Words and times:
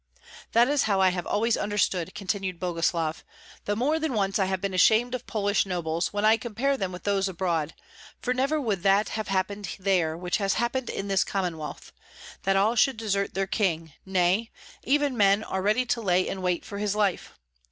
"That 0.53 0.67
is 0.67 0.85
how 0.89 0.99
I 0.99 1.09
have 1.09 1.27
always 1.27 1.55
understood," 1.55 2.15
continued 2.15 2.59
Boguslav, 2.59 3.23
"though 3.65 3.75
more 3.75 3.99
than 3.99 4.15
once 4.15 4.37
have 4.37 4.51
I 4.51 4.55
been 4.55 4.73
ashamed 4.73 5.13
of 5.13 5.27
Polish 5.27 5.63
nobles, 5.63 6.11
when 6.11 6.25
I 6.25 6.37
compare 6.37 6.75
them 6.75 6.91
with 6.91 7.03
those 7.03 7.29
abroad; 7.29 7.75
for 8.19 8.33
never 8.33 8.59
would 8.59 8.81
that 8.81 9.09
have 9.09 9.27
happened 9.27 9.75
there 9.77 10.17
which 10.17 10.37
has 10.37 10.55
happened 10.55 10.89
in 10.89 11.07
this 11.07 11.23
Commonwealth, 11.23 11.91
that 12.41 12.55
all 12.55 12.75
should 12.75 12.97
desert 12.97 13.35
their 13.35 13.45
king, 13.45 13.93
nay, 14.03 14.49
even 14.83 15.15
men 15.15 15.43
are 15.43 15.61
ready 15.61 15.85
to 15.85 16.01
lay 16.01 16.27
in 16.27 16.41
wait 16.41 16.65
for 16.65 16.79
his 16.79 16.95
life. 16.95 17.33